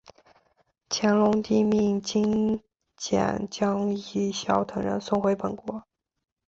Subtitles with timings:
[0.89, 2.59] 乾隆帝命金
[2.97, 5.83] 简将益晓等人送回本国。